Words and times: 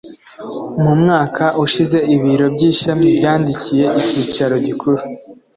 Mu 0.83 0.91
mwaka 1.01 1.43
ushize 1.63 1.97
ibiro 2.15 2.45
by 2.55 2.63
‘ishami 2.71 3.07
byandikiye 3.17 3.85
icyicaro 3.99 4.55
gikuru 4.65 4.99